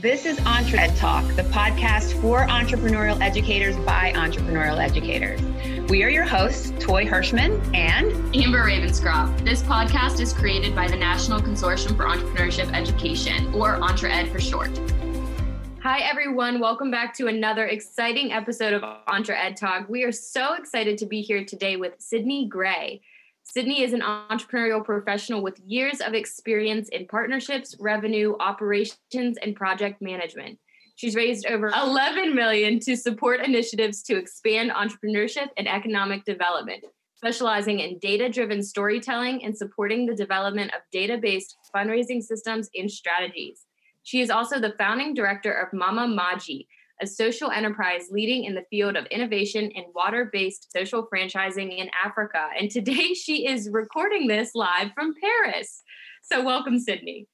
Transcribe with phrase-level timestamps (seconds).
[0.00, 5.38] This is Entre Ed Talk, the podcast for entrepreneurial educators by entrepreneurial educators.
[5.90, 9.44] We are your hosts, Toy Hirschman and Amber Ravenscroft.
[9.44, 14.70] This podcast is created by the National Consortium for Entrepreneurship Education, or EntreEd for short.
[15.82, 16.60] Hi, everyone.
[16.60, 19.90] Welcome back to another exciting episode of Entre Ed Talk.
[19.90, 23.02] We are so excited to be here today with Sydney Gray.
[23.42, 30.00] Sydney is an entrepreneurial professional with years of experience in partnerships, revenue, operations, and project
[30.00, 30.58] management.
[30.94, 36.84] She's raised over 11 million to support initiatives to expand entrepreneurship and economic development,
[37.16, 43.66] specializing in data-driven storytelling and supporting the development of data-based fundraising systems and strategies.
[44.02, 46.66] She is also the founding director of Mama Maji,
[47.00, 51.90] a social enterprise leading in the field of innovation and water based social franchising in
[52.04, 52.48] Africa.
[52.58, 55.82] And today she is recording this live from Paris.
[56.22, 57.26] So, welcome, Sydney.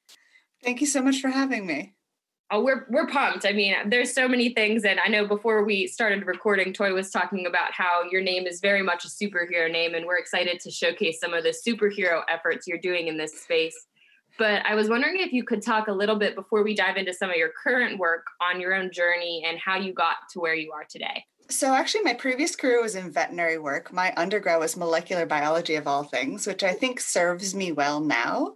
[0.63, 1.95] Thank you so much for having me.
[2.51, 3.45] Oh, we're we're pumped.
[3.45, 7.11] I mean, there's so many things, and I know before we started recording, Toy was
[7.11, 10.71] talking about how your name is very much a superhero name, and we're excited to
[10.71, 13.77] showcase some of the superhero efforts you're doing in this space.
[14.39, 17.13] But I was wondering if you could talk a little bit before we dive into
[17.13, 20.55] some of your current work on your own journey and how you got to where
[20.55, 21.25] you are today.
[21.49, 23.93] So, actually, my previous career was in veterinary work.
[23.93, 28.55] My undergrad was molecular biology, of all things, which I think serves me well now.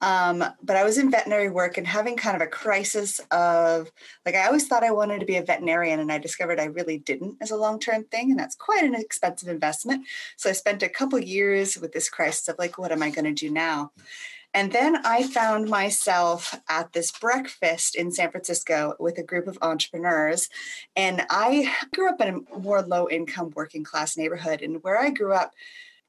[0.00, 3.90] Um, but I was in veterinary work and having kind of a crisis of
[4.24, 6.96] like, I always thought I wanted to be a veterinarian, and I discovered I really
[6.96, 8.30] didn't as a long term thing.
[8.30, 10.06] And that's quite an expensive investment.
[10.38, 13.26] So, I spent a couple years with this crisis of like, what am I going
[13.26, 13.92] to do now?
[14.52, 19.58] And then I found myself at this breakfast in San Francisco with a group of
[19.62, 20.48] entrepreneurs.
[20.96, 24.60] And I grew up in a more low income working class neighborhood.
[24.60, 25.52] And where I grew up,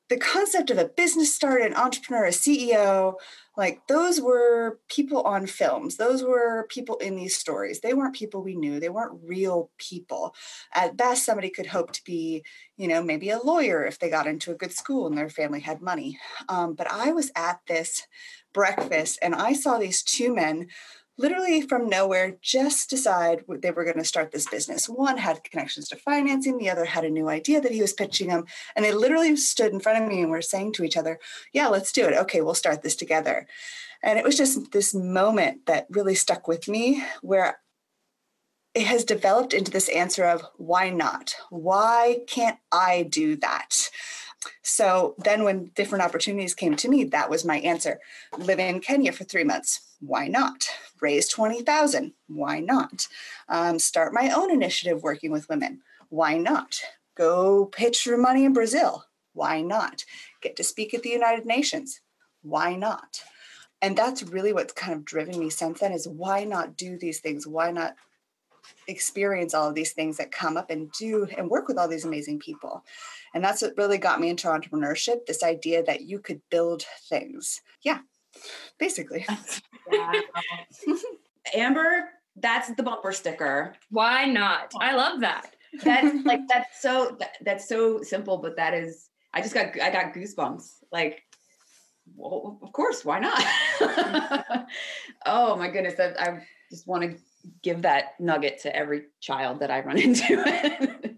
[0.10, 3.14] the concept of a business start, an entrepreneur, a CEO,
[3.58, 5.98] like those were people on films.
[5.98, 7.82] Those were people in these stories.
[7.82, 8.80] They weren't people we knew.
[8.80, 10.34] They weren't real people.
[10.74, 12.44] At best, somebody could hope to be,
[12.78, 15.60] you know, maybe a lawyer if they got into a good school and their family
[15.60, 16.18] had money.
[16.48, 18.08] Um, but I was at this
[18.54, 20.68] breakfast and I saw these two men
[21.18, 24.90] literally from nowhere just decide they were going to start this business.
[24.90, 28.30] One had connections to financing, the other had a new idea that he was pitching
[28.30, 28.46] them.
[28.76, 31.20] And they literally stood in front of me and were saying to each other,
[31.54, 32.14] Yeah, let's do it.
[32.14, 33.48] Okay, we'll start this together.
[34.04, 37.60] And it was just this moment that really stuck with me where
[38.74, 41.36] it has developed into this answer of why not?
[41.50, 43.90] Why can't I do that?
[44.64, 48.00] So then, when different opportunities came to me, that was my answer.
[48.38, 49.80] Live in Kenya for three months.
[50.00, 50.68] Why not?
[51.02, 52.14] Raise 20,000.
[52.28, 53.08] Why not?
[53.50, 55.82] Um, start my own initiative working with women.
[56.10, 56.80] Why not?
[57.16, 59.06] Go pitch for money in Brazil.
[59.34, 60.06] Why not?
[60.42, 62.02] Get to speak at the United Nations.
[62.42, 63.24] Why not?
[63.82, 67.20] And that's really what's kind of driven me since then is why not do these
[67.20, 67.48] things?
[67.48, 67.96] Why not
[68.88, 72.06] experience all of these things that come up and do and work with all these
[72.06, 72.84] amazing people?
[73.34, 77.62] And that's what really got me into entrepreneurship this idea that you could build things.
[77.84, 78.00] Yeah,
[78.78, 79.26] basically.
[81.56, 83.76] Amber, that's the bumper sticker.
[83.90, 84.74] Why not?
[84.80, 85.56] I love that.
[85.84, 89.92] That's like that's so that, that's so simple, but that is I just got I
[89.92, 90.70] got goosebumps.
[90.92, 91.24] Like,
[92.16, 93.42] well, of course, why not?
[95.26, 97.18] oh my goodness, I, I just want to
[97.64, 101.16] give that nugget to every child that I run into.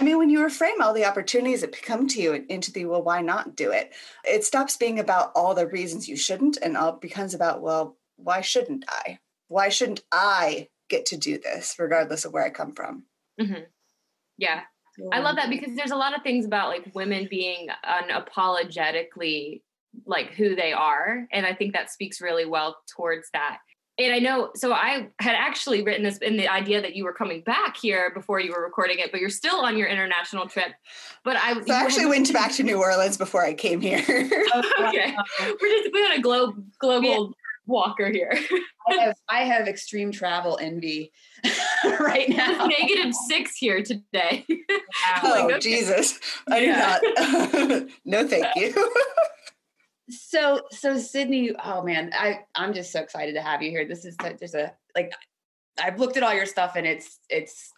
[0.00, 3.02] I mean, when you reframe all the opportunities that come to you into the, well,
[3.02, 3.92] why not do it?
[4.24, 8.40] It stops being about all the reasons you shouldn't and all becomes about, well, why
[8.40, 9.18] shouldn't I?
[9.48, 13.04] Why shouldn't I get to do this, regardless of where I come from?
[13.40, 13.62] Mm-hmm.
[14.38, 14.62] Yeah.
[15.12, 19.62] I love that because there's a lot of things about like women being unapologetically
[20.06, 21.26] like who they are.
[21.32, 23.58] And I think that speaks really well towards that
[23.96, 27.12] and I know, so I had actually written this in the idea that you were
[27.12, 30.72] coming back here before you were recording it, but you're still on your international trip.
[31.22, 34.02] But I, so I actually went back to New Orleans before I came here.
[34.08, 37.32] Oh, okay, we're just we had a globe global yeah.
[37.66, 38.36] walker here.
[38.88, 41.12] I have I have extreme travel envy
[42.00, 42.66] right now.
[42.66, 44.44] It's negative six here today.
[44.48, 44.56] Wow.
[45.22, 45.58] like, oh, okay.
[45.60, 46.18] Jesus,
[46.50, 46.98] I yeah.
[47.00, 47.88] do not.
[48.04, 48.74] no, thank you
[50.10, 53.86] so so sydney oh man i i'm just so excited to have you here.
[53.86, 55.12] This is just a like
[55.82, 57.72] i've looked at all your stuff and it's it's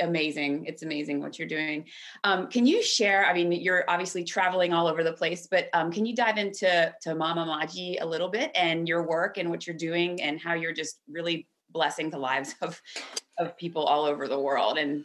[0.00, 0.64] amazing.
[0.64, 1.84] It's amazing what you're doing.
[2.24, 5.92] Um, can you share i mean you're obviously traveling all over the place but um,
[5.92, 9.66] can you dive into to mama maji a little bit and your work and what
[9.66, 12.80] you're doing and how you're just really blessing the lives of
[13.38, 15.04] of people all over the world and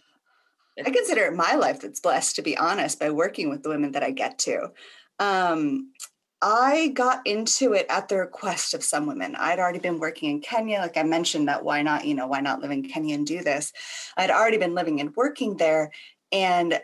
[0.86, 3.92] i consider it my life that's blessed to be honest by working with the women
[3.92, 4.72] that i get to.
[5.20, 5.94] Um,
[6.48, 9.36] I got into it at the request of some women.
[9.36, 10.78] I'd already been working in Kenya.
[10.78, 13.42] Like I mentioned, that why not, you know, why not live in Kenya and do
[13.42, 13.74] this?
[14.16, 15.92] I'd already been living and working there.
[16.32, 16.80] And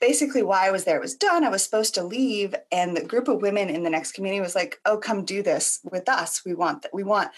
[0.00, 1.42] basically why I was there it was done.
[1.42, 4.54] I was supposed to leave, and the group of women in the next community was
[4.54, 6.44] like, "Oh, come do this with us.
[6.44, 6.92] We want that.
[6.94, 7.30] We want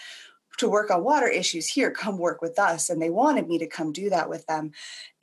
[0.57, 1.91] to work on water issues here.
[1.91, 4.71] Come work with us." And they wanted me to come do that with them,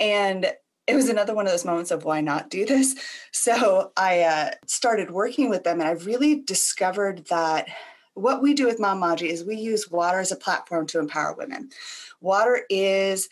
[0.01, 0.55] and
[0.93, 2.95] it was another one of those moments of why not do this.
[3.33, 7.67] So I uh, started working with them, and I really discovered that
[8.15, 11.35] what we do with Mama Maji is we use water as a platform to empower
[11.35, 11.71] women.
[12.21, 13.29] Water is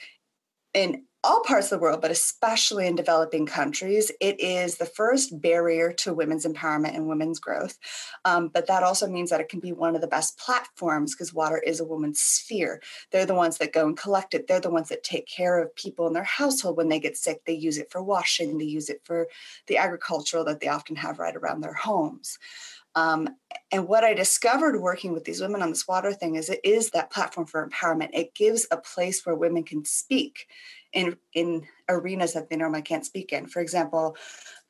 [0.75, 5.39] an all parts of the world, but especially in developing countries, it is the first
[5.41, 7.79] barrier to women's empowerment and women's growth.
[8.25, 11.35] Um, but that also means that it can be one of the best platforms because
[11.35, 12.81] water is a woman's sphere.
[13.11, 14.47] They're the ones that go and collect it.
[14.47, 17.45] They're the ones that take care of people in their household when they get sick.
[17.45, 19.29] They use it for washing, they use it for
[19.67, 22.39] the agricultural that they often have right around their homes.
[22.95, 23.29] Um,
[23.71, 26.91] and what I discovered working with these women on this water thing is it is
[26.91, 28.11] that platform for empowerment.
[28.13, 30.49] It gives a place where women can speak
[30.93, 33.47] in in arenas that they normally can't speak in.
[33.47, 34.17] For example,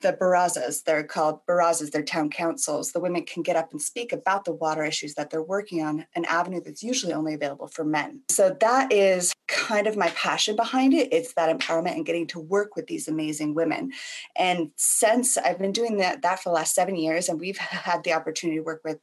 [0.01, 2.93] the barazas, they're called barazas, they're town councils.
[2.93, 6.07] The women can get up and speak about the water issues that they're working on,
[6.15, 8.23] an avenue that's usually only available for men.
[8.31, 11.13] So that is kind of my passion behind it.
[11.13, 13.93] It's that empowerment and getting to work with these amazing women.
[14.37, 18.03] And since I've been doing that, that for the last seven years, and we've had
[18.05, 19.01] the opportunity to work with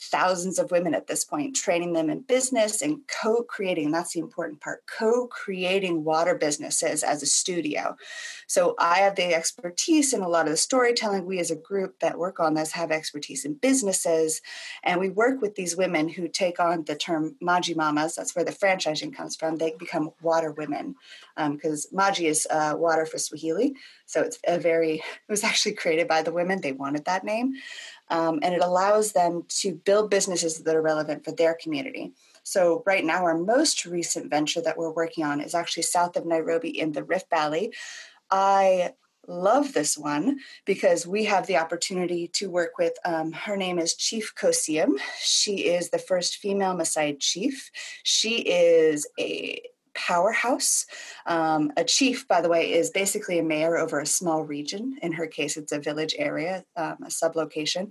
[0.00, 3.90] thousands of women at this point, training them in business and co creating.
[3.90, 7.96] That's the important part co creating water businesses as a studio.
[8.46, 11.26] So I have the expertise in a lot of the storytelling.
[11.26, 14.40] We, as a group that work on this, have expertise in businesses.
[14.84, 18.14] And we work with these women who take on the term Maji Mamas.
[18.14, 19.56] That's where the franchising comes from.
[19.56, 20.94] They become water women
[21.36, 23.74] because um, Maji is uh, water for Swahili.
[24.06, 24.94] So it's a very,
[25.28, 26.60] it was actually created by the women.
[26.60, 27.54] They wanted that name
[28.10, 32.12] um, and it allows them to build businesses that are relevant for their community.
[32.42, 36.24] So, right now, our most recent venture that we're working on is actually south of
[36.24, 37.74] Nairobi in the Rift Valley.
[38.30, 38.92] I
[39.26, 43.94] love this one because we have the opportunity to work with um, her name is
[43.94, 47.70] chief kosium she is the first female maasai chief
[48.04, 49.60] she is a
[49.98, 50.86] powerhouse.
[51.26, 54.96] Um, a chief, by the way, is basically a mayor over a small region.
[55.02, 57.90] In her case, it's a village area, um, a sublocation.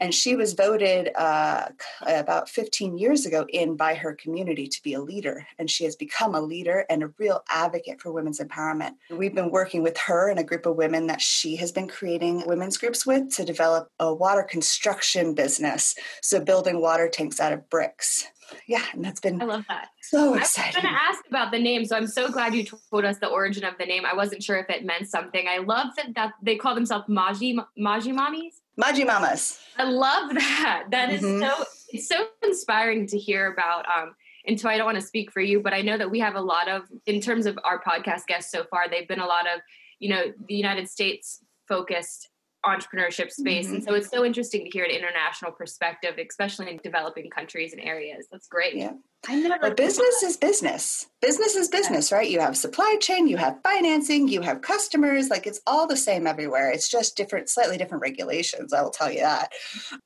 [0.00, 1.68] And she was voted uh,
[2.06, 5.46] about 15 years ago in by her community to be a leader.
[5.58, 8.94] And she has become a leader and a real advocate for women's empowerment.
[9.10, 12.46] We've been working with her and a group of women that she has been creating
[12.46, 15.94] women's groups with to develop a water construction business.
[16.20, 18.26] So, building water tanks out of bricks
[18.66, 19.88] yeah, and that's been I love that.
[20.02, 20.62] So exciting.
[20.62, 23.18] I was going to ask about the name, so I'm so glad you told us
[23.18, 24.04] the origin of the name.
[24.04, 25.46] I wasn't sure if it meant something.
[25.48, 28.54] I love that, that they call themselves Maji Maji Mommies.
[28.80, 29.60] Maji Mamas.
[29.78, 30.86] I love that.
[30.90, 31.42] That is mm-hmm.
[31.42, 33.86] so it's so inspiring to hear about.
[33.88, 34.14] Um,
[34.46, 36.34] and so I don't want to speak for you, but I know that we have
[36.34, 39.46] a lot of, in terms of our podcast guests so far, they've been a lot
[39.46, 39.60] of,
[40.00, 42.28] you know, the United States focused
[42.66, 43.66] entrepreneurship space.
[43.66, 43.74] Mm-hmm.
[43.76, 47.82] And so it's so interesting to hear an international perspective, especially in developing countries and
[47.82, 48.26] areas.
[48.30, 48.76] That's great.
[48.76, 48.92] Yeah.
[49.26, 51.06] I never but business is business.
[51.22, 52.28] Business is business, right?
[52.28, 55.30] You have supply chain, you have financing, you have customers.
[55.30, 56.70] Like it's all the same everywhere.
[56.70, 58.72] It's just different, slightly different regulations.
[58.72, 59.52] I will tell you that.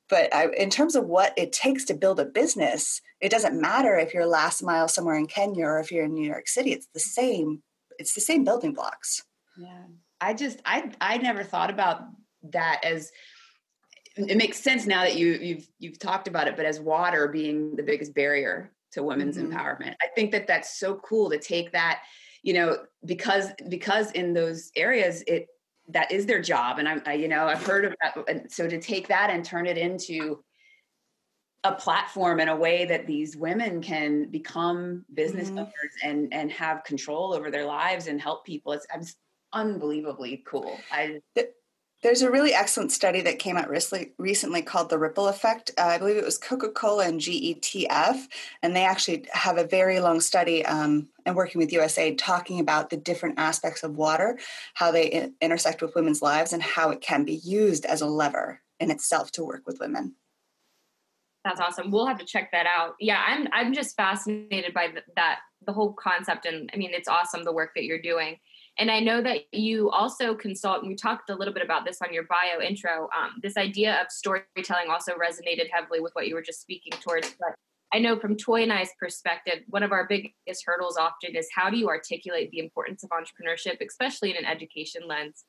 [0.07, 3.97] But I, in terms of what it takes to build a business, it doesn't matter
[3.97, 6.71] if you're last mile somewhere in Kenya or if you're in New York City.
[6.71, 7.61] It's the same.
[7.97, 9.23] It's the same building blocks.
[9.57, 9.83] Yeah.
[10.21, 12.03] I just I I never thought about
[12.43, 13.11] that as
[14.15, 17.75] it makes sense now that you you've you've talked about it but as water being
[17.75, 19.55] the biggest barrier to women's mm-hmm.
[19.55, 22.01] empowerment i think that that's so cool to take that
[22.43, 25.47] you know because because in those areas it
[25.87, 28.67] that is their job and i'm I, you know i've heard of that and so
[28.67, 30.43] to take that and turn it into
[31.65, 35.59] a platform in a way that these women can become business mm-hmm.
[35.59, 39.15] owners and and have control over their lives and help people it's, it's
[39.53, 41.19] unbelievably cool i
[42.01, 45.71] there's a really excellent study that came out recently, called the Ripple Effect.
[45.77, 48.27] Uh, I believe it was Coca Cola and GETF,
[48.63, 52.89] and they actually have a very long study um, and working with USAID talking about
[52.89, 54.39] the different aspects of water,
[54.75, 58.07] how they in- intersect with women's lives, and how it can be used as a
[58.07, 60.15] lever in itself to work with women.
[61.43, 61.91] That's awesome.
[61.91, 62.95] We'll have to check that out.
[62.99, 67.07] Yeah, I'm I'm just fascinated by the, that the whole concept, and I mean, it's
[67.07, 68.37] awesome the work that you're doing.
[68.79, 72.01] And I know that you also consult, and we talked a little bit about this
[72.01, 73.09] on your bio intro.
[73.15, 77.35] Um, this idea of storytelling also resonated heavily with what you were just speaking towards.
[77.37, 77.55] But
[77.93, 81.69] I know from Toy and I's perspective, one of our biggest hurdles often is how
[81.69, 85.43] do you articulate the importance of entrepreneurship, especially in an education lens?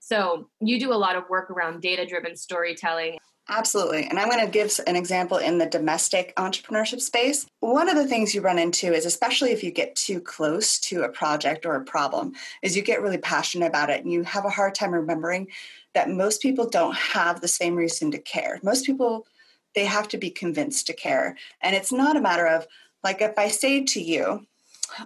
[0.00, 3.18] So you do a lot of work around data driven storytelling.
[3.48, 4.06] Absolutely.
[4.06, 7.46] And I'm going to give an example in the domestic entrepreneurship space.
[7.58, 11.02] One of the things you run into is, especially if you get too close to
[11.02, 14.44] a project or a problem, is you get really passionate about it and you have
[14.44, 15.48] a hard time remembering
[15.94, 18.60] that most people don't have the same reason to care.
[18.62, 19.26] Most people,
[19.74, 21.36] they have to be convinced to care.
[21.60, 22.68] And it's not a matter of,
[23.02, 24.46] like, if I say to you,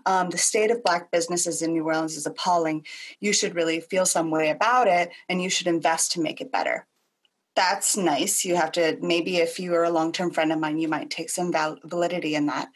[0.05, 2.85] um, the state of Black businesses in New Orleans is appalling.
[3.21, 6.53] You should really feel some way about it and you should invest to make it
[6.53, 6.87] better
[7.57, 8.45] that's nice.
[8.45, 11.11] You have to, maybe if you are a long term friend of mine, you might
[11.11, 12.69] take some val- validity in that.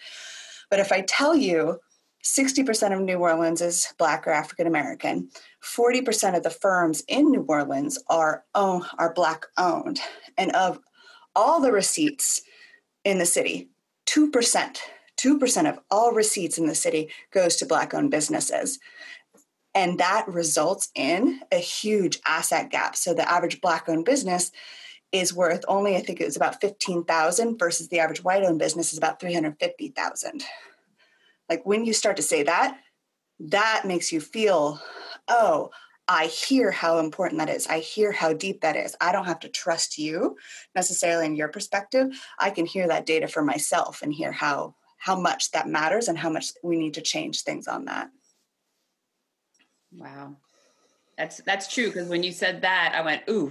[0.70, 1.78] But if I tell you
[2.24, 5.30] 60% of New Orleans is Black or African American,
[5.64, 10.00] 40% of the firms in New Orleans are, own, are Black owned.
[10.36, 10.78] And of
[11.34, 12.42] all the receipts
[13.04, 13.70] in the city,
[14.06, 14.78] 2%,
[15.16, 18.78] 2% of all receipts in the city goes to Black owned businesses
[19.78, 22.96] and that results in a huge asset gap.
[22.96, 24.50] So the average black owned business
[25.10, 28.92] is worth only i think it was about 15000 versus the average white owned business
[28.92, 30.44] is about 350000
[31.48, 32.78] like when you start to say that
[33.40, 34.78] that makes you feel
[35.28, 35.70] oh
[36.08, 37.66] i hear how important that is.
[37.66, 38.96] I hear how deep that is.
[39.00, 40.36] I don't have to trust you
[40.74, 42.08] necessarily in your perspective.
[42.38, 46.18] I can hear that data for myself and hear how how much that matters and
[46.18, 48.10] how much we need to change things on that
[49.92, 50.36] Wow.
[51.16, 53.50] That's that's true because when you said that, I went, ooh.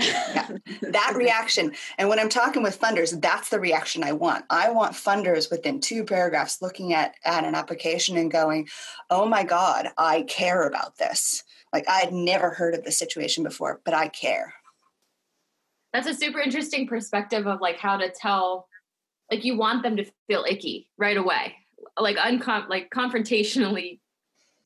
[0.00, 0.48] yeah,
[0.82, 1.72] that reaction.
[1.98, 4.44] And when I'm talking with funders, that's the reaction I want.
[4.50, 8.68] I want funders within two paragraphs looking at, at an application and going,
[9.10, 11.44] oh my God, I care about this.
[11.72, 14.54] Like I had never heard of the situation before, but I care.
[15.92, 18.68] That's a super interesting perspective of like how to tell,
[19.30, 21.54] like you want them to feel icky right away,
[21.98, 24.00] like uncom like confrontationally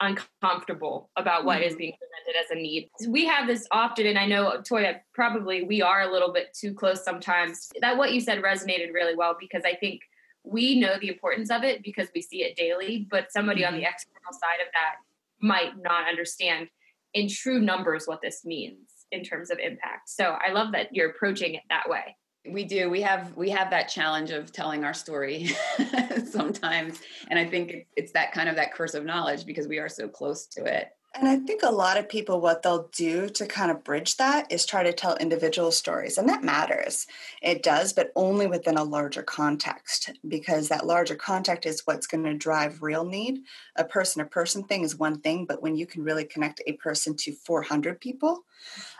[0.00, 1.78] uncomfortable about what is mm-hmm.
[1.78, 2.88] being presented as a need.
[3.09, 6.73] We have this often, and I know Toya, probably we are a little bit too
[6.73, 7.71] close sometimes.
[7.81, 10.00] That what you said resonated really well because I think
[10.45, 13.75] we know the importance of it because we see it daily, but somebody mm-hmm.
[13.75, 13.93] on the mm-hmm.
[13.93, 14.97] external side of that
[15.40, 16.69] might not understand
[17.14, 18.78] in true numbers what this means
[19.11, 20.09] in terms of impact.
[20.09, 22.17] So I love that you're approaching it that way
[22.52, 25.50] we do we have we have that challenge of telling our story
[26.31, 29.88] sometimes and i think it's that kind of that curse of knowledge because we are
[29.88, 33.47] so close to it and I think a lot of people, what they'll do to
[33.47, 36.19] kind of bridge that is try to tell individual stories.
[36.19, 37.07] And that matters.
[37.43, 42.25] It does, but only within a larger context, because that larger context is what's going
[42.25, 43.40] to drive real need.
[43.76, 46.75] A person to person thing is one thing, but when you can really connect a
[46.75, 48.45] person to 400 people,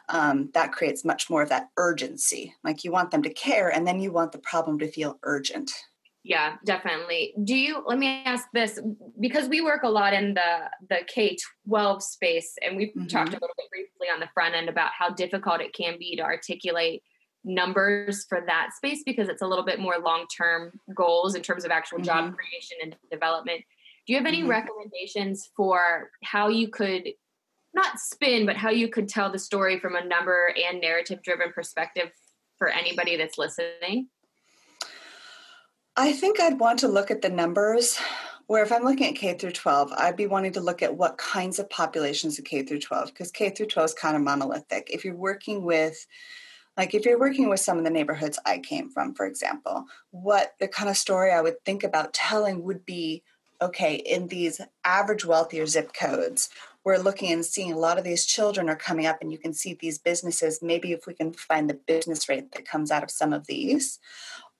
[0.09, 2.55] um, that creates much more of that urgency.
[2.65, 5.73] Like you want them to care, and then you want the problem to feel urgent.
[6.25, 7.33] Yeah, definitely.
[7.45, 8.79] Do you let me ask this
[9.19, 13.07] because we work a lot in the the K-12 space and we've mm-hmm.
[13.07, 16.17] talked a little bit briefly on the front end about how difficult it can be
[16.17, 17.03] to articulate
[17.45, 21.71] numbers for that space because it's a little bit more long-term goals in terms of
[21.71, 22.05] actual mm-hmm.
[22.05, 23.63] job creation and development.
[24.07, 24.51] Do you have any mm-hmm.
[24.51, 27.09] recommendations for how you could
[27.79, 31.53] not spin but how you could tell the story from a number and narrative driven
[31.53, 32.11] perspective
[32.57, 34.09] for anybody that's listening?
[35.97, 37.99] I think I'd want to look at the numbers
[38.47, 41.19] where if I'm looking at K through 12, I'd be wanting to look at what
[41.19, 44.89] kinds of populations of K through 12 because K through 12 is kind of monolithic.
[44.91, 46.07] If you're working with
[46.77, 50.55] like if you're working with some of the neighborhoods I came from, for example, what
[50.61, 53.23] the kind of story I would think about telling would be
[53.61, 56.49] okay, in these average wealthier zip codes,
[56.85, 59.53] we're looking and seeing a lot of these children are coming up and you can
[59.53, 63.11] see these businesses maybe if we can find the business rate that comes out of
[63.11, 63.99] some of these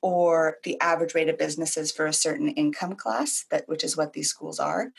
[0.03, 4.13] or the average rate of businesses for a certain income class that which is what
[4.13, 4.93] these schools are.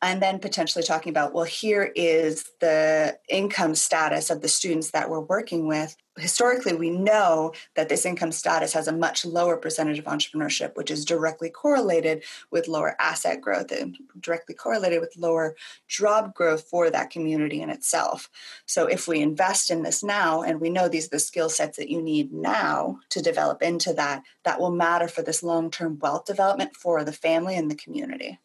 [0.00, 5.10] And then potentially talking about well here is the income status of the students that
[5.10, 9.98] we're working with historically we know that this income status has a much lower percentage
[9.98, 15.56] of entrepreneurship which is directly correlated with lower asset growth and directly correlated with lower
[15.86, 18.30] job growth for that community in itself
[18.66, 21.76] so if we invest in this now and we know these are the skill sets
[21.76, 26.24] that you need now to develop into that that will matter for this long-term wealth
[26.24, 28.38] development for the family and the community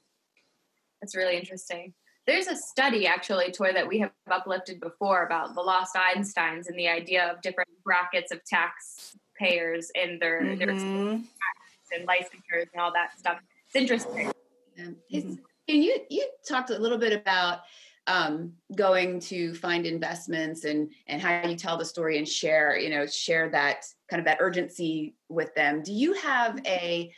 [1.04, 1.94] that's really interesting.
[2.26, 6.78] There's a study actually, Toy, that we have uplifted before about the lost Einsteins and
[6.78, 10.60] the idea of different brackets of taxpayers and their mm-hmm.
[10.60, 13.40] their and licensures and all that stuff.
[13.68, 14.32] It's interesting.
[14.76, 14.86] Yeah.
[15.14, 15.34] Mm-hmm.
[15.68, 17.60] Can you you talked a little bit about
[18.08, 22.90] um, going to find investments and and how you tell the story and share you
[22.90, 25.82] know share that kind of that urgency with them.
[25.84, 27.14] Do you have a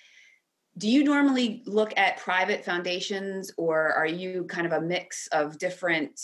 [0.77, 5.57] do you normally look at private foundations or are you kind of a mix of
[5.57, 6.19] different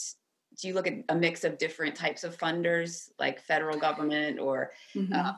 [0.60, 4.72] do you look at a mix of different types of funders like federal government or
[4.94, 5.14] mm-hmm.
[5.14, 5.34] uh,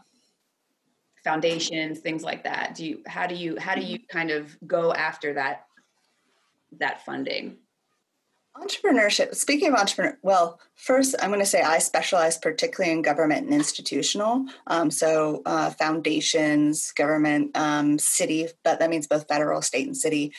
[1.24, 2.76] foundations, things like that?
[2.76, 5.66] Do you how do you how do you kind of go after that
[6.80, 7.58] that funding?
[8.56, 9.34] Entrepreneurship.
[9.34, 13.54] Speaking of entrepreneur, well, first I'm going to say I specialize particularly in government and
[13.54, 14.46] institutional.
[14.68, 20.34] Um, so uh, foundations, government, um, city, but that means both federal, state, and city.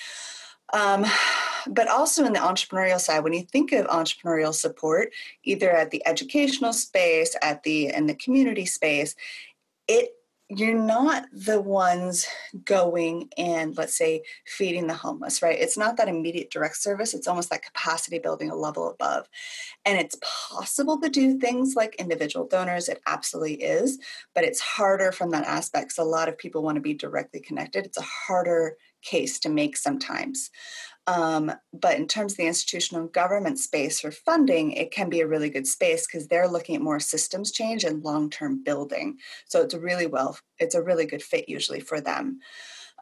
[0.73, 1.04] Um,
[1.66, 6.06] but also in the entrepreneurial side, when you think of entrepreneurial support, either at the
[6.06, 9.16] educational space, at the in the community space,
[9.88, 10.11] it
[10.51, 12.27] you're not the ones
[12.65, 15.59] going and let's say feeding the homeless right?
[15.59, 19.27] It's not that immediate direct service it's almost that capacity building a level above.
[19.85, 23.99] And it's possible to do things like individual donors it absolutely is
[24.35, 27.41] but it's harder from that aspect because a lot of people want to be directly
[27.41, 27.87] connected.
[27.87, 30.51] It's a harder case to make sometimes
[31.07, 35.27] um, but in terms of the institutional government space for funding, it can be a
[35.27, 39.19] really good space because they're looking at more systems change and long-term building.
[39.47, 42.41] So it's a really well, it's a really good fit usually for them.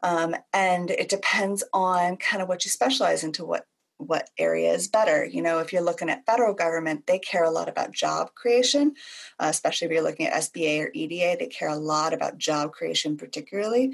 [0.03, 3.65] Um, and it depends on kind of what you specialize into what
[3.97, 7.51] what area is better you know if you're looking at federal government they care a
[7.51, 8.93] lot about job creation
[9.39, 12.71] uh, especially if you're looking at sba or eda they care a lot about job
[12.71, 13.93] creation particularly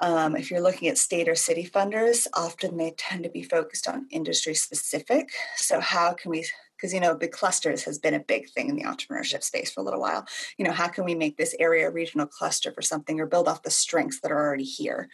[0.00, 3.86] um, if you're looking at state or city funders, often they tend to be focused
[3.86, 5.30] on industry specific.
[5.56, 6.46] So, how can we
[6.80, 9.80] because you know big clusters has been a big thing in the entrepreneurship space for
[9.80, 10.26] a little while
[10.56, 13.48] you know how can we make this area a regional cluster for something or build
[13.48, 15.08] off the strengths that are already here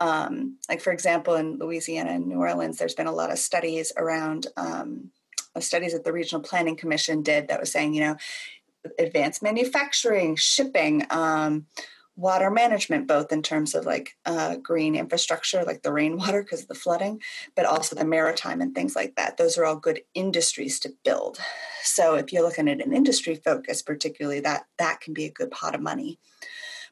[0.00, 3.92] um, like for example in louisiana and new orleans there's been a lot of studies
[3.96, 5.10] around um,
[5.60, 8.16] studies that the regional planning commission did that was saying you know
[8.98, 11.66] advanced manufacturing shipping um,
[12.16, 16.68] water management, both in terms of like uh, green infrastructure, like the rainwater because of
[16.68, 17.20] the flooding,
[17.56, 19.36] but also the maritime and things like that.
[19.36, 21.38] Those are all good industries to build.
[21.82, 25.50] So if you're looking at an industry focus, particularly that that can be a good
[25.50, 26.18] pot of money.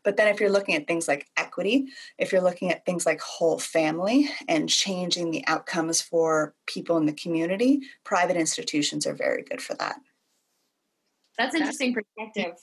[0.04, 1.86] But then if you're looking at things like equity,
[2.18, 7.06] if you're looking at things like whole family and changing the outcomes for people in
[7.06, 9.96] the community, private institutions are very good for that.
[11.38, 12.54] That's interesting perspective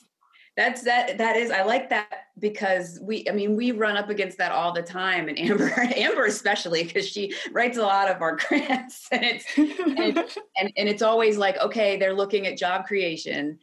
[0.60, 4.38] that's that that is i like that because we i mean we run up against
[4.38, 8.36] that all the time and amber amber especially because she writes a lot of our
[8.48, 10.18] grants and it's and,
[10.60, 13.58] and, and it's always like okay they're looking at job creation.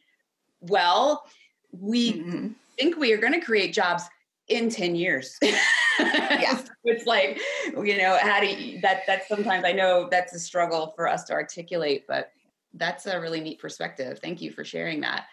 [0.61, 1.27] Well
[1.71, 2.49] we mm-hmm.
[2.79, 4.05] think we are going to create jobs
[4.49, 5.37] in 10 years.
[5.43, 6.63] Yeah.
[6.85, 7.41] It's like
[7.75, 11.25] you know how do you, that that's sometimes i know that's a struggle for us
[11.25, 12.31] to articulate but
[12.75, 14.19] that's a really neat perspective.
[14.19, 15.27] Thank you for sharing that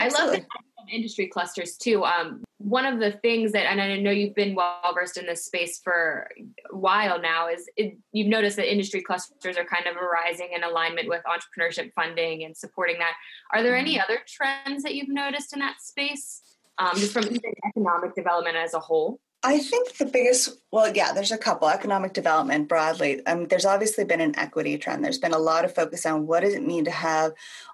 [0.00, 0.36] Absolutely.
[0.36, 2.04] I love the industry clusters too.
[2.04, 5.44] Um, one of the things that, and I know you've been well versed in this
[5.44, 6.28] space for
[6.70, 10.62] a while now, is it, you've noticed that industry clusters are kind of arising in
[10.62, 13.14] alignment with entrepreneurship funding and supporting that.
[13.52, 14.02] Are there any mm-hmm.
[14.02, 16.42] other trends that you've noticed in that space,
[16.78, 17.24] um, just from
[17.66, 19.20] economic development as a whole?
[19.42, 21.68] I think the biggest, well, yeah, there's a couple.
[21.68, 23.24] Economic development broadly.
[23.24, 25.02] Um, there's obviously been an equity trend.
[25.02, 27.32] There's been a lot of focus on what does it mean to have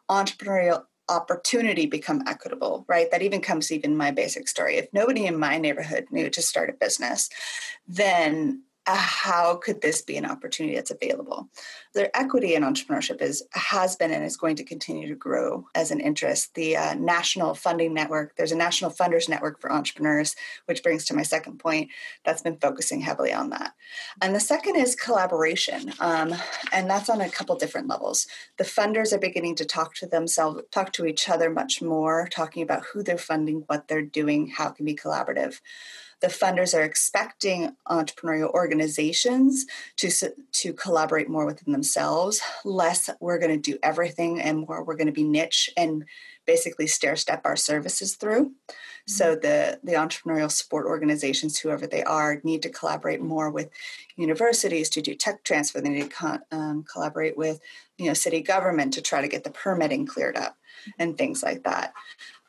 [0.08, 3.10] entrepreneurial opportunity become equitable right?
[3.10, 4.76] That even comes even my basic story.
[4.76, 7.28] If nobody in my neighborhood knew to start a business
[7.88, 11.48] then how could this be an opportunity that's available?
[11.94, 15.90] Their equity in entrepreneurship is has been and is going to continue to grow as
[15.90, 16.54] an interest.
[16.54, 21.14] The uh, national funding network, there's a national funders network for entrepreneurs, which brings to
[21.14, 21.90] my second point.
[22.24, 23.72] That's been focusing heavily on that.
[24.22, 26.34] And the second is collaboration, um,
[26.72, 28.26] and that's on a couple different levels.
[28.56, 32.62] The funders are beginning to talk to themselves, talk to each other much more, talking
[32.62, 35.60] about who they're funding, what they're doing, how it can be collaborative
[36.20, 40.10] the funders are expecting entrepreneurial organizations to,
[40.52, 45.06] to collaborate more within themselves less we're going to do everything and more we're going
[45.06, 46.04] to be niche and
[46.46, 48.52] basically stair step our services through.
[49.06, 49.40] So mm-hmm.
[49.40, 53.70] the the entrepreneurial support organizations whoever they are need to collaborate more with
[54.16, 55.80] universities to do tech transfer.
[55.80, 57.60] They need to um, collaborate with
[57.98, 60.56] you know city government to try to get the permitting cleared up
[60.98, 61.92] and things like that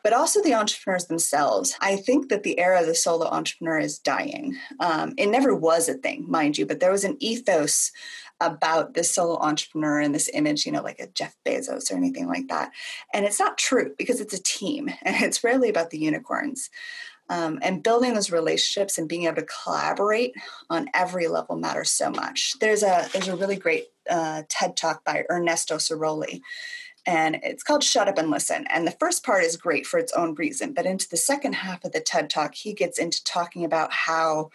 [0.08, 1.76] but also the entrepreneurs themselves.
[1.82, 4.56] I think that the era of the solo entrepreneur is dying.
[4.80, 7.92] Um, it never was a thing, mind you, but there was an ethos
[8.40, 12.26] about this solo entrepreneur and this image, you know, like a Jeff Bezos or anything
[12.26, 12.72] like that.
[13.14, 16.70] And it's not true because it's a team and it's rarely about the unicorns.
[17.30, 20.32] Um, and building those relationships and being able to collaborate
[20.70, 22.54] on every level matters so much.
[22.62, 26.40] There's a there's a really great uh, TED talk by Ernesto Sirolli,
[27.08, 28.68] and it's called Shut Up and Listen.
[28.70, 31.86] And the first part is great for its own reason, but into the second half
[31.86, 34.50] of the TED Talk, he gets into talking about how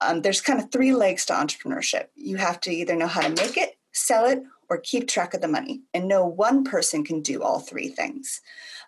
[0.00, 2.06] um, there's kind of three legs to entrepreneurship.
[2.16, 5.40] You have to either know how to make it, sell it or keep track of
[5.40, 5.82] the money.
[5.94, 8.40] And no one person can do all three things.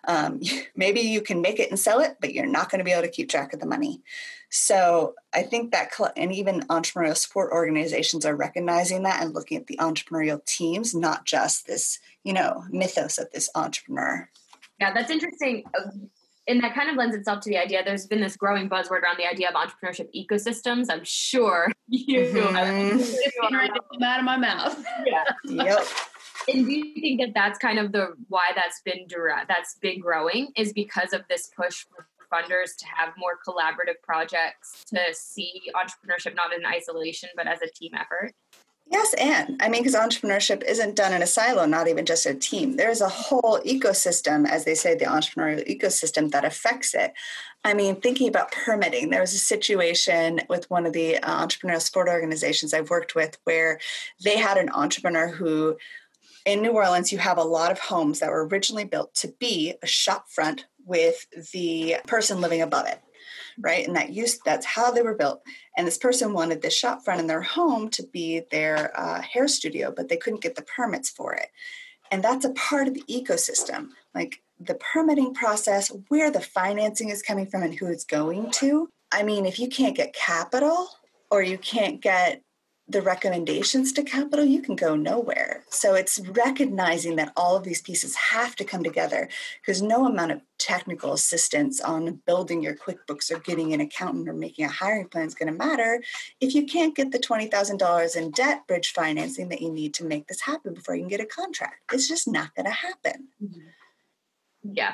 [0.07, 0.41] Um,
[0.75, 3.03] maybe you can make it and sell it, but you're not going to be able
[3.03, 4.01] to keep track of the money.
[4.49, 9.67] So I think that, and even entrepreneurial support organizations are recognizing that and looking at
[9.67, 14.29] the entrepreneurial teams, not just this, you know, mythos of this entrepreneur.
[14.79, 15.63] Yeah, that's interesting.
[16.47, 17.83] And that kind of lends itself to the idea.
[17.83, 20.87] There's been this growing buzzword around the idea of entrepreneurship ecosystems.
[20.89, 24.03] I'm sure you mm-hmm.
[24.03, 24.83] out of my mouth.
[25.05, 25.23] Yeah.
[25.43, 25.87] yep.
[26.47, 29.99] And do you think that that's kind of the why that's been direct, that's been
[29.99, 35.61] growing is because of this push for funders to have more collaborative projects to see
[35.75, 38.33] entrepreneurship not in isolation but as a team effort?
[38.91, 42.33] Yes, and I mean, because entrepreneurship isn't done in a silo, not even just a
[42.33, 42.75] team.
[42.75, 47.13] There's a whole ecosystem, as they say, the entrepreneurial ecosystem that affects it.
[47.63, 51.79] I mean, thinking about permitting, there was a situation with one of the uh, entrepreneurial
[51.79, 53.79] support organizations I've worked with where
[54.25, 55.77] they had an entrepreneur who,
[56.45, 59.73] in New Orleans, you have a lot of homes that were originally built to be
[59.81, 62.99] a shop front with the person living above it
[63.59, 63.85] right?
[63.85, 65.41] And that used that's how they were built.
[65.77, 69.47] And this person wanted this shop front in their home to be their uh, hair
[69.47, 71.49] studio, but they couldn't get the permits for it.
[72.11, 77.21] And that's a part of the ecosystem, like the permitting process, where the financing is
[77.21, 78.89] coming from, and who it's going to.
[79.11, 80.89] I mean, if you can't get capital
[81.29, 82.41] or you can't get
[82.91, 85.63] the recommendations to capital, you can go nowhere.
[85.69, 89.29] So it's recognizing that all of these pieces have to come together
[89.61, 94.33] because no amount of technical assistance on building your QuickBooks or getting an accountant or
[94.33, 96.03] making a hiring plan is going to matter
[96.39, 100.27] if you can't get the $20,000 in debt bridge financing that you need to make
[100.27, 101.75] this happen before you can get a contract.
[101.91, 103.29] It's just not going to happen.
[104.63, 104.93] Yeah,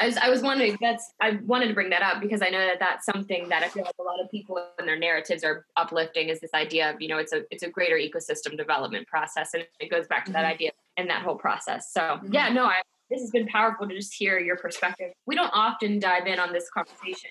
[0.00, 2.58] I was, I was wondering that's I wanted to bring that up because I know
[2.58, 5.66] that that's something that I feel like a lot of people in their narratives are
[5.76, 9.52] uplifting is this idea of you know it's a it's a greater ecosystem development process
[9.52, 10.42] and it goes back to mm-hmm.
[10.42, 11.92] that idea and that whole process.
[11.92, 12.32] So mm-hmm.
[12.32, 15.12] yeah, no, I, this has been powerful to just hear your perspective.
[15.26, 17.30] We don't often dive in on this conversation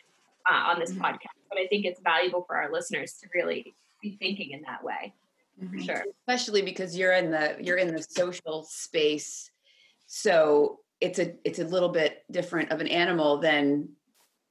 [0.49, 1.05] uh, on this mm-hmm.
[1.05, 4.83] podcast, but I think it's valuable for our listeners to really be thinking in that
[4.83, 5.13] way.
[5.71, 9.51] For sure, especially because you're in the you're in the social space,
[10.05, 13.89] so it's a it's a little bit different of an animal than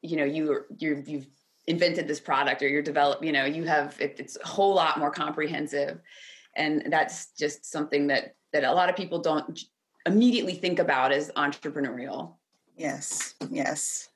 [0.03, 1.27] you know you you you've
[1.67, 4.99] invented this product or you're develop you know you have it, it's a whole lot
[4.99, 6.01] more comprehensive
[6.57, 9.61] and that's just something that that a lot of people don't
[10.07, 12.37] immediately think about as entrepreneurial
[12.77, 14.09] yes yes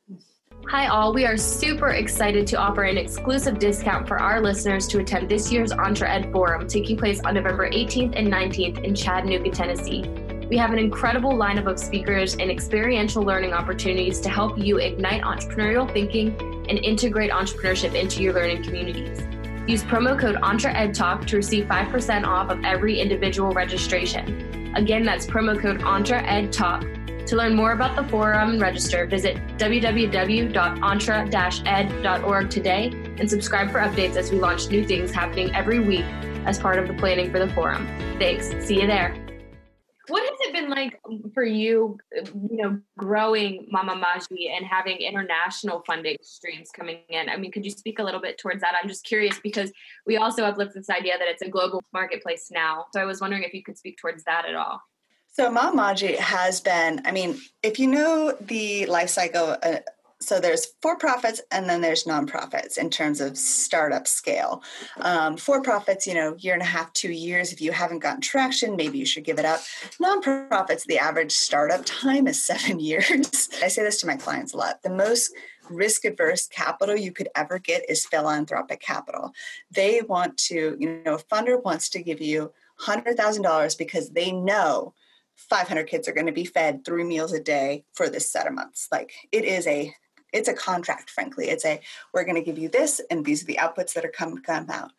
[0.68, 1.12] Hi, all.
[1.12, 5.50] We are super excited to offer an exclusive discount for our listeners to attend this
[5.50, 10.04] year's EntreEd Forum taking place on November 18th and 19th in Chattanooga, Tennessee.
[10.52, 15.22] We have an incredible lineup of speakers and experiential learning opportunities to help you ignite
[15.22, 16.36] entrepreneurial thinking
[16.68, 19.22] and integrate entrepreneurship into your learning communities.
[19.66, 24.74] Use promo code EntreEdTalk to receive 5% off of every individual registration.
[24.76, 27.26] Again, that's promo code EntreEdTalk.
[27.28, 34.16] To learn more about the forum and register, visit www.entre-ed.org today and subscribe for updates
[34.16, 36.04] as we launch new things happening every week
[36.44, 37.86] as part of the planning for the forum.
[38.18, 38.50] Thanks.
[38.66, 39.16] See you there.
[40.52, 41.00] Been like
[41.32, 47.28] for you, you know, growing Mama Maji and having international funding streams coming in?
[47.28, 48.74] I mean, could you speak a little bit towards that?
[48.80, 49.72] I'm just curious because
[50.06, 52.86] we also uplift this idea that it's a global marketplace now.
[52.92, 54.82] So I was wondering if you could speak towards that at all.
[55.32, 59.78] So Mama Maji has been, I mean, if you know the life cycle uh,
[60.22, 64.62] so there's for profits and then there's nonprofits in terms of startup scale.
[65.00, 67.52] Um, for profits, you know, year and a half, two years.
[67.52, 69.60] If you haven't gotten traction, maybe you should give it up.
[70.00, 73.48] Nonprofits, the average startup time is seven years.
[73.62, 74.82] I say this to my clients a lot.
[74.82, 75.34] The most
[75.70, 79.32] risk adverse capital you could ever get is philanthropic capital.
[79.70, 84.94] They want to, you know, a funder wants to give you $100,000 because they know
[85.36, 88.54] 500 kids are going to be fed three meals a day for this set of
[88.54, 88.88] months.
[88.92, 89.94] Like it is a
[90.32, 91.48] it's a contract frankly.
[91.48, 91.80] It's a
[92.12, 94.70] we're going to give you this and these are the outputs that are come come
[94.70, 94.92] out.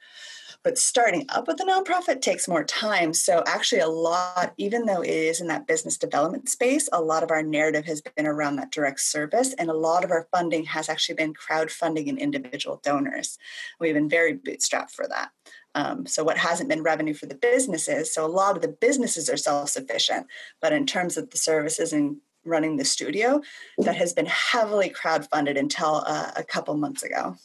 [0.63, 3.13] But starting up with a nonprofit takes more time.
[3.13, 7.23] So actually a lot even though it is in that business development space a lot
[7.23, 10.65] of our narrative has been around that direct service and a lot of our funding
[10.65, 13.37] has actually been crowdfunding and individual donors.
[13.79, 15.31] We've been very bootstrapped for that.
[15.75, 19.27] Um, so what hasn't been revenue for the businesses so a lot of the businesses
[19.27, 20.27] are self-sufficient
[20.61, 23.41] but in terms of the services and running the studio
[23.79, 27.35] that has been heavily crowdfunded until uh, a couple months ago.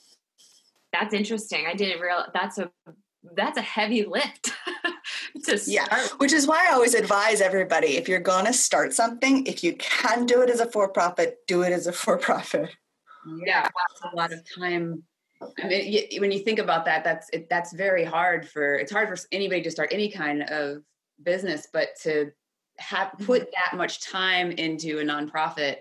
[0.93, 1.67] That's interesting.
[1.67, 2.71] I didn't realize That's a
[3.35, 4.53] that's a heavy lift.
[5.45, 5.67] to start.
[5.67, 9.63] Yeah, which is why I always advise everybody: if you're going to start something, if
[9.63, 12.71] you can do it as a for-profit, do it as a for-profit.
[13.45, 15.03] Yeah, that's a lot of time.
[15.63, 18.77] I mean, when you think about that, that's it, that's very hard for.
[18.77, 20.83] It's hard for anybody to start any kind of
[21.23, 22.31] business, but to
[22.79, 23.51] have put mm-hmm.
[23.55, 25.79] that much time into a nonprofit,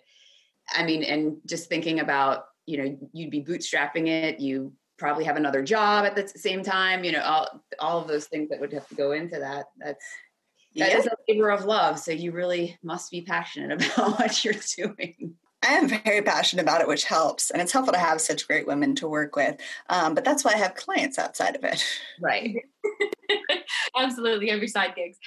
[0.74, 5.38] I mean, and just thinking about, you know, you'd be bootstrapping it, you probably have
[5.38, 8.74] another job at the same time, you know, all all of those things that would
[8.74, 9.66] have to go into that.
[9.78, 10.04] That's
[10.76, 10.98] that yeah.
[10.98, 12.00] is a labor of love.
[12.00, 15.36] So you really must be passionate about what you're doing.
[15.64, 17.50] I am very passionate about it, which helps.
[17.50, 19.60] And it's helpful to have such great women to work with.
[19.90, 21.84] Um, but that's why I have clients outside of it.
[22.22, 22.58] Right.
[24.00, 25.18] Absolutely, every side gigs.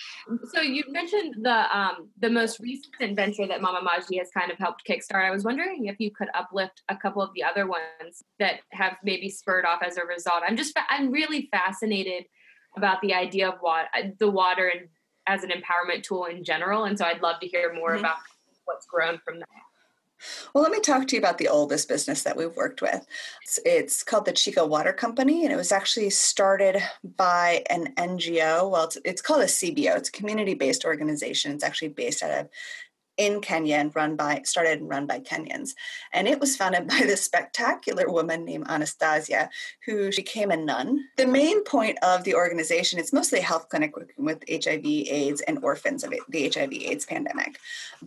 [0.52, 4.59] So you mentioned the um, the most recent venture that Mama Maji has kind of
[4.59, 5.24] helped kickstart.
[5.24, 8.96] I was wondering if you could uplift a couple of the other ones that have
[9.04, 10.42] maybe spurred off as a result.
[10.46, 12.24] I'm just I'm really fascinated
[12.76, 13.87] about the idea of what
[14.18, 14.88] the water and
[15.26, 18.00] as an empowerment tool in general, and so I'd love to hear more mm-hmm.
[18.00, 18.16] about
[18.64, 19.48] what's grown from that.
[20.54, 23.06] Well, let me talk to you about the oldest business that we've worked with.
[23.42, 26.83] It's, it's, called the Chico Water Company, and it was actually started
[27.16, 28.70] by an NGO.
[28.70, 29.96] Well, it's, it's called a CBO.
[29.96, 31.52] It's a community-based organization.
[31.52, 32.48] It's actually based out of
[33.20, 35.74] in Kenya and run by started and run by Kenyans.
[36.12, 39.50] And it was founded by this spectacular woman named Anastasia,
[39.85, 41.04] who became a nun.
[41.18, 45.42] The main point of the organization is mostly a health clinic working with HIV, AIDS,
[45.42, 47.59] and orphans of the HIV AIDS pandemic.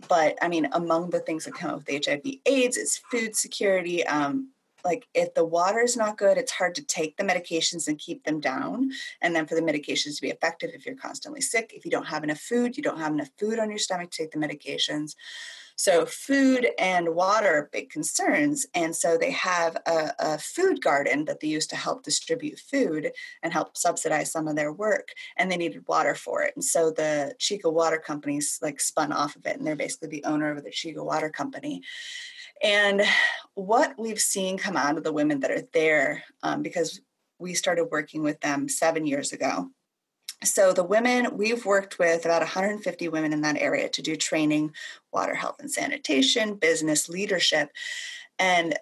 [0.08, 4.04] But I mean, among the things that come up with HIV AIDS is food security,
[4.06, 4.50] um,
[4.84, 8.24] like if the water is not good it's hard to take the medications and keep
[8.24, 11.84] them down and then for the medications to be effective if you're constantly sick if
[11.84, 14.30] you don't have enough food you don't have enough food on your stomach to take
[14.30, 15.14] the medications.
[15.76, 21.24] So food and water are big concerns and so they have a, a food garden
[21.24, 23.10] that they use to help distribute food
[23.42, 26.52] and help subsidize some of their work and they needed water for it.
[26.54, 30.24] And so the chico water companies like spun off of it and they're basically the
[30.24, 31.82] owner of the chico water company
[32.62, 33.02] and
[33.54, 37.00] what we've seen come out of the women that are there, um, because
[37.38, 39.70] we started working with them seven years ago.
[40.42, 44.72] So, the women, we've worked with about 150 women in that area to do training,
[45.12, 47.70] water, health, and sanitation, business leadership.
[48.38, 48.76] And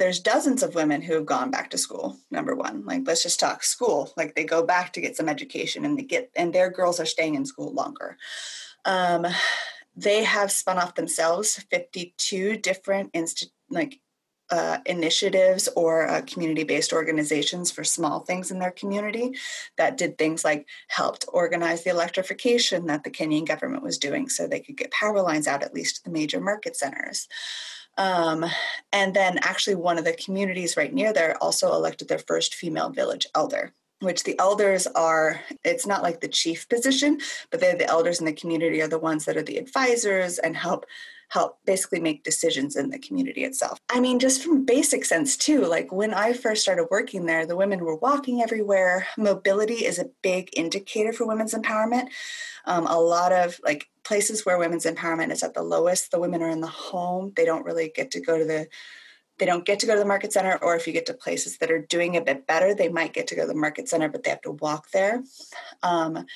[0.00, 3.38] there's dozens of women who have gone back to school number one like let's just
[3.38, 6.70] talk school like they go back to get some education and they get and their
[6.70, 8.16] girls are staying in school longer
[8.86, 9.26] um,
[9.96, 13.10] they have spun off themselves 52 different
[13.68, 14.00] like
[14.50, 19.32] uh, initiatives or uh, community-based organizations for small things in their community
[19.76, 24.46] that did things like helped organize the electrification that the Kenyan government was doing so
[24.46, 27.28] they could get power lines out at least to the major market centers.
[27.96, 28.44] Um,
[28.92, 32.90] and then actually one of the communities right near there also elected their first female
[32.90, 37.18] village elder which the elders are it's not like the chief position
[37.50, 40.56] but they're the elders in the community are the ones that are the advisors and
[40.56, 40.86] help
[41.30, 43.78] help basically make decisions in the community itself.
[43.88, 47.56] I mean just from basic sense too like when i first started working there the
[47.56, 49.06] women were walking everywhere.
[49.16, 52.08] Mobility is a big indicator for women's empowerment.
[52.64, 56.42] Um, a lot of like places where women's empowerment is at the lowest the women
[56.42, 57.32] are in the home.
[57.36, 58.66] They don't really get to go to the
[59.40, 61.56] they don't get to go to the market center, or if you get to places
[61.58, 64.08] that are doing a bit better, they might get to go to the market center,
[64.08, 65.24] but they have to walk there.
[65.82, 66.26] Um,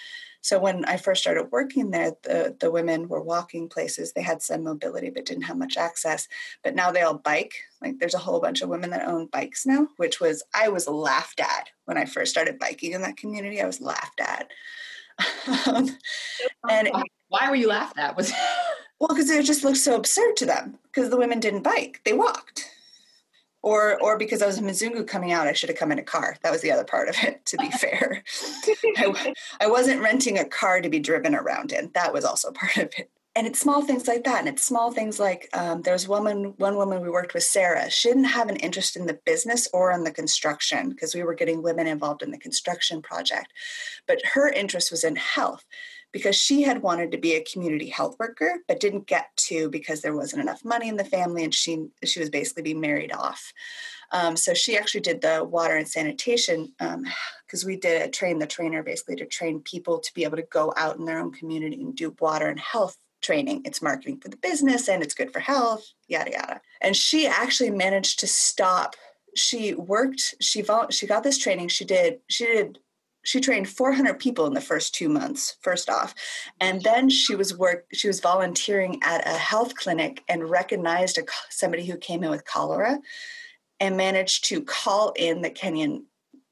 [0.40, 4.12] so when I first started working there, the, the women were walking places.
[4.12, 6.28] They had some mobility, but didn't have much access.
[6.62, 7.54] But now they all bike.
[7.80, 10.88] Like there's a whole bunch of women that own bikes now, which was I was
[10.88, 13.60] laughed at when I first started biking in that community.
[13.60, 14.50] I was laughed at.
[15.66, 15.96] um,
[16.68, 16.90] and
[17.28, 18.16] why were you laughed at?
[18.16, 18.30] Was
[19.00, 20.78] well, because it just looked so absurd to them.
[20.84, 22.68] Because the women didn't bike; they walked
[23.64, 26.02] or or because I was in Mzungu coming out, I should have come in a
[26.02, 26.36] car.
[26.42, 27.44] That was the other part of it.
[27.46, 28.22] To be fair,
[28.96, 31.90] I, I wasn't renting a car to be driven around in.
[31.94, 33.10] That was also part of it.
[33.36, 36.54] And it's small things like that, and it's small things like um, there was woman,
[36.58, 37.90] one woman we worked with, Sarah.
[37.90, 41.34] She didn't have an interest in the business or in the construction because we were
[41.34, 43.48] getting women involved in the construction project,
[44.06, 45.64] but her interest was in health
[46.14, 50.00] because she had wanted to be a community health worker but didn't get to because
[50.00, 53.52] there wasn't enough money in the family and she she was basically being married off.
[54.12, 58.38] Um, so she actually did the water and sanitation because um, we did a train
[58.38, 61.32] the trainer basically to train people to be able to go out in their own
[61.32, 63.62] community and do water and health training.
[63.64, 66.60] It's marketing for the business and it's good for health yada yada.
[66.80, 68.94] And she actually managed to stop
[69.36, 72.78] she worked she she got this training she did she did
[73.24, 76.14] she trained 400 people in the first two months first off.
[76.60, 81.24] And then she was work she was volunteering at a health clinic and recognized a,
[81.50, 83.00] somebody who came in with cholera
[83.80, 86.04] and managed to call in the kenyan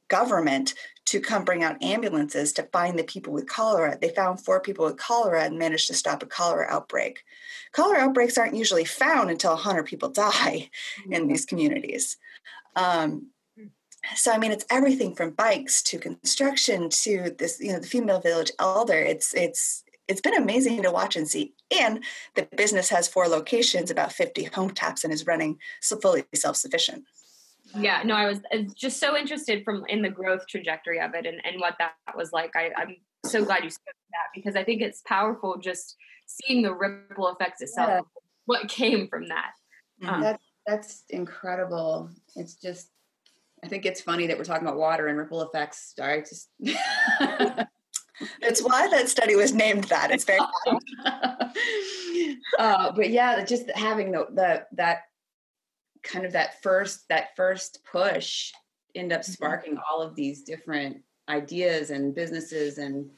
[0.08, 0.74] government
[1.06, 3.98] to come bring out ambulances to find the people with cholera.
[4.00, 7.24] They found four people with cholera and managed to stop a cholera outbreak.
[7.72, 10.70] Cholera outbreaks aren't usually found until 100 people die
[11.10, 12.16] in these communities.
[12.76, 13.28] Um,
[14.14, 18.20] so I mean, it's everything from bikes to construction to this, you know, the female
[18.20, 18.98] village elder.
[18.98, 21.54] It's it's it's been amazing to watch and see.
[21.70, 22.02] And
[22.34, 27.04] the business has four locations, about 50 home taps, and is running so fully self-sufficient.
[27.78, 28.40] Yeah, no, I was
[28.74, 32.32] just so interested from in the growth trajectory of it and, and what that was
[32.32, 32.54] like.
[32.56, 36.62] I, I'm so glad you spoke to that because I think it's powerful just seeing
[36.62, 38.00] the ripple effects itself, yeah.
[38.46, 39.52] what came from that.
[40.04, 42.10] Um, that's that's incredible.
[42.36, 42.88] It's just
[43.64, 45.94] I think it's funny that we're talking about water and ripple effects.
[46.00, 46.48] I just
[48.40, 50.10] That's why that study was named that.
[50.10, 50.40] It's very
[52.58, 55.02] uh, but yeah, just having the, the that
[56.02, 58.52] kind of that first that first push
[58.94, 59.32] end up mm-hmm.
[59.32, 59.82] sparking mm-hmm.
[59.90, 60.98] all of these different
[61.28, 63.08] ideas and businesses and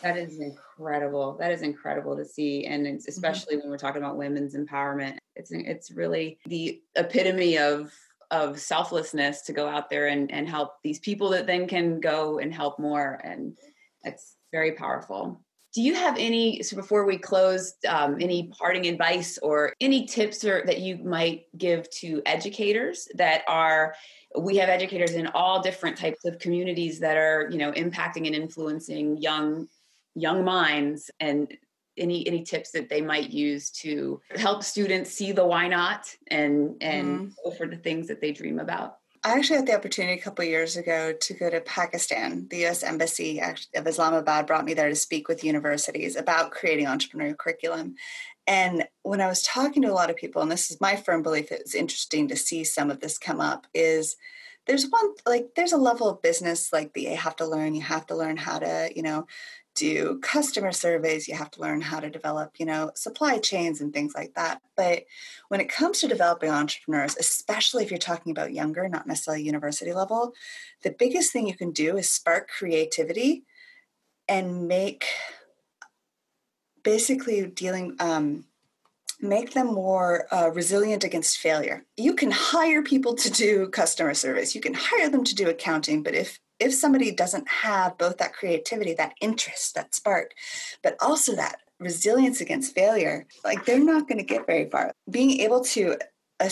[0.00, 2.96] that is incredible that is incredible to see and mm-hmm.
[3.06, 3.64] especially mm-hmm.
[3.64, 7.92] when we're talking about women's empowerment it's it's really the epitome of
[8.30, 12.38] of selflessness to go out there and, and help these people that then can go
[12.38, 13.56] and help more and
[14.04, 15.42] it's very powerful.
[15.72, 20.44] Do you have any so before we close um, any parting advice or any tips
[20.44, 23.94] or that you might give to educators that are
[24.38, 28.34] we have educators in all different types of communities that are you know impacting and
[28.34, 29.68] influencing young
[30.16, 31.56] young minds and
[32.00, 36.76] any any tips that they might use to help students see the why not and
[36.80, 37.32] and mm.
[37.44, 40.44] go for the things that they dream about I actually had the opportunity a couple
[40.46, 42.46] years ago to go to Pakistan.
[42.48, 42.82] The U.S.
[42.82, 43.38] Embassy
[43.74, 47.96] of Islamabad brought me there to speak with universities about creating entrepreneurial curriculum.
[48.46, 51.22] And when I was talking to a lot of people, and this is my firm
[51.22, 54.16] belief, it was interesting to see some of this come up, is
[54.66, 57.74] there's one like there's a level of business like that you have to learn.
[57.74, 59.26] You have to learn how to, you know,
[59.74, 63.92] do customer surveys you have to learn how to develop you know supply chains and
[63.92, 64.60] things like that.
[64.76, 65.04] But
[65.48, 69.92] when it comes to developing entrepreneurs especially if you're talking about younger not necessarily university
[69.92, 70.32] level
[70.82, 73.44] the biggest thing you can do is spark creativity
[74.28, 75.04] and make
[76.82, 78.44] basically dealing um,
[79.20, 81.84] make them more uh, resilient against failure.
[81.96, 86.02] You can hire people to do customer service you can hire them to do accounting
[86.02, 90.32] but if if somebody doesn't have both that creativity, that interest, that spark,
[90.82, 94.92] but also that resilience against failure, like they're not going to get very far.
[95.10, 95.96] Being able to,
[96.38, 96.50] I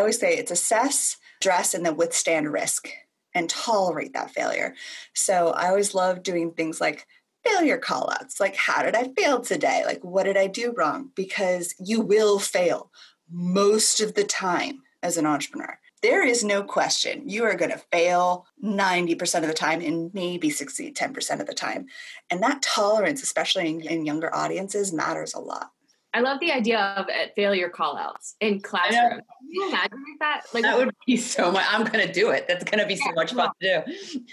[0.00, 2.88] always say it's assess, dress, and then withstand risk
[3.34, 4.74] and tolerate that failure.
[5.14, 7.06] So I always love doing things like
[7.44, 11.10] failure call outs like how did i fail today like what did i do wrong
[11.14, 12.90] because you will fail
[13.30, 17.78] most of the time as an entrepreneur there is no question you are going to
[17.92, 21.86] fail 90% of the time and maybe succeed 10% of the time.
[22.30, 25.70] And that tolerance, especially in, in younger audiences, matters a lot.
[26.12, 29.22] I love the idea of uh, failure call outs in classrooms.
[29.22, 30.42] Can you imagine that?
[30.52, 31.64] Like that would be so much.
[31.68, 32.48] I'm going to do it.
[32.48, 33.92] That's going to be yeah, so much fun to do.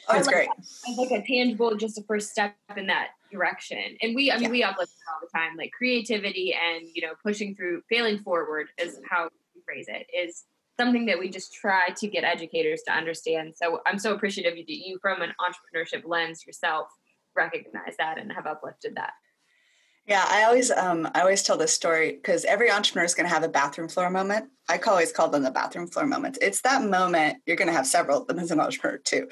[0.09, 0.49] Oh, it's like, great.
[0.97, 3.95] Like a tangible, just a first step in that direction.
[4.01, 4.49] And we, I mean, yeah.
[4.49, 8.99] we uplift all the time, like creativity and you know, pushing through, failing forward is
[9.07, 10.07] how we phrase it.
[10.15, 10.45] Is
[10.79, 13.53] something that we just try to get educators to understand.
[13.55, 16.87] So I'm so appreciative that you, from an entrepreneurship lens yourself,
[17.35, 19.13] recognize that and have uplifted that.
[20.07, 23.33] Yeah, I always um, I always tell this story because every entrepreneur is going to
[23.33, 24.45] have a bathroom floor moment.
[24.69, 26.39] I always call them the bathroom floor moments.
[26.41, 29.27] It's that moment you're going to have several of them as an entrepreneur too,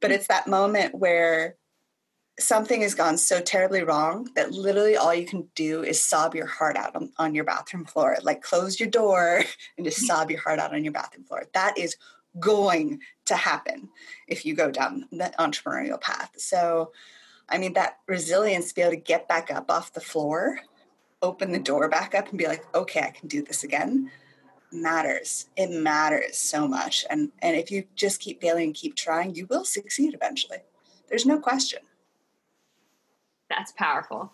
[0.00, 1.56] but it's that moment where
[2.40, 6.46] something has gone so terribly wrong that literally all you can do is sob your
[6.46, 8.16] heart out on, on your bathroom floor.
[8.22, 9.42] Like close your door
[9.76, 11.44] and just sob your heart out on your bathroom floor.
[11.54, 11.96] That is
[12.38, 13.88] going to happen
[14.26, 16.30] if you go down the entrepreneurial path.
[16.36, 16.92] So,
[17.48, 20.60] I mean, that resilience to be able to get back up off the floor,
[21.22, 24.10] open the door back up, and be like, okay, I can do this again
[24.72, 25.48] matters.
[25.56, 27.04] It matters so much.
[27.10, 30.58] And and if you just keep failing and keep trying, you will succeed eventually.
[31.08, 31.80] There's no question.
[33.50, 34.32] That's powerful.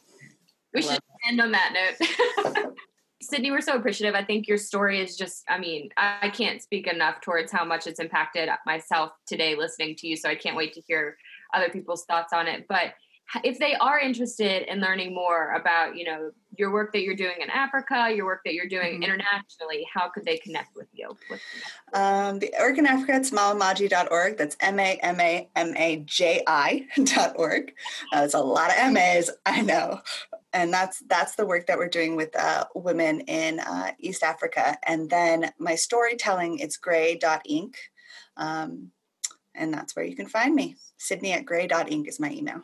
[0.72, 2.66] We should end on that note.
[3.22, 4.14] Sydney, we're so appreciative.
[4.14, 7.86] I think your story is just, I mean, I can't speak enough towards how much
[7.86, 10.16] it's impacted myself today listening to you.
[10.16, 11.16] So I can't wait to hear
[11.54, 12.66] other people's thoughts on it.
[12.68, 12.92] But
[13.42, 17.36] if they are interested in learning more about, you know, your work that you're doing
[17.40, 19.02] in Africa, your work that you're doing mm-hmm.
[19.02, 21.16] internationally, how could they connect with you?
[21.92, 24.38] Um, the org in Africa, it's mamamaji.org.
[24.38, 25.06] That's M-A-M-A-M-A-J-I
[27.04, 27.72] dot org.
[28.14, 30.00] Uh, it's a lot of MAs, I know.
[30.52, 34.78] And that's that's the work that we're doing with uh, women in uh, East Africa.
[34.84, 37.74] And then my storytelling, it's gray.inc.
[38.38, 38.92] Um,
[39.54, 40.76] and that's where you can find me.
[40.96, 42.62] Sydney at gray.inc is my email.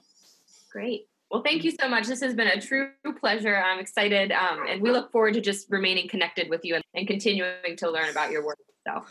[0.73, 1.09] Great.
[1.31, 2.07] Well, thank you so much.
[2.07, 3.57] This has been a true pleasure.
[3.57, 7.07] I'm excited, um, and we look forward to just remaining connected with you and, and
[7.07, 8.59] continuing to learn about your work.
[8.87, 9.05] So,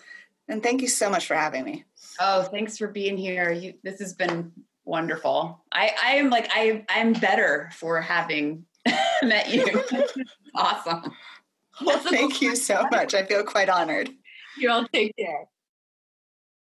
[0.48, 1.86] And thank you so much for having me.
[2.20, 3.52] Oh, thanks for being here.
[3.52, 4.52] You, this has been
[4.86, 5.64] wonderful.
[5.72, 8.66] I, I am like I I'm better for having
[9.24, 9.84] met you.
[10.56, 11.12] awesome.
[11.84, 13.14] Well, thank you so much.
[13.14, 14.10] I feel quite honored.
[14.58, 15.46] You all take care.